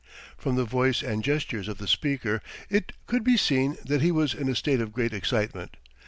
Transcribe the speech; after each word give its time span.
."From 0.39 0.55
the 0.55 0.63
voice 0.65 1.03
and 1.03 1.23
gestures 1.23 1.67
of 1.67 1.77
the 1.77 1.87
speaker 1.87 2.41
it 2.71 2.91
could 3.05 3.23
be 3.23 3.37
seen 3.37 3.77
that 3.85 4.01
he 4.01 4.11
was 4.11 4.33
in 4.33 4.49
a 4.49 4.55
state 4.55 4.81
of 4.81 4.91
great 4.93 5.13
excitement. 5.13 5.77